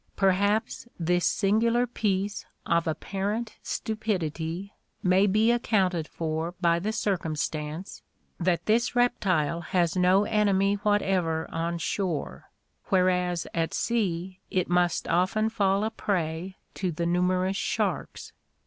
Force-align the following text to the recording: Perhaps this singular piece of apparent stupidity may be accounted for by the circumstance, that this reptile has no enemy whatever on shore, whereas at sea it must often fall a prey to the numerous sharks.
Perhaps 0.25 0.87
this 0.99 1.27
singular 1.27 1.85
piece 1.85 2.47
of 2.65 2.87
apparent 2.87 3.53
stupidity 3.61 4.73
may 5.03 5.27
be 5.27 5.51
accounted 5.51 6.07
for 6.07 6.55
by 6.59 6.79
the 6.79 6.91
circumstance, 6.91 8.01
that 8.39 8.65
this 8.65 8.95
reptile 8.95 9.61
has 9.61 9.95
no 9.95 10.23
enemy 10.23 10.73
whatever 10.73 11.47
on 11.51 11.77
shore, 11.77 12.49
whereas 12.85 13.45
at 13.53 13.75
sea 13.75 14.39
it 14.49 14.67
must 14.67 15.07
often 15.07 15.49
fall 15.49 15.83
a 15.83 15.91
prey 15.91 16.57
to 16.73 16.91
the 16.91 17.05
numerous 17.05 17.55
sharks. 17.57 18.33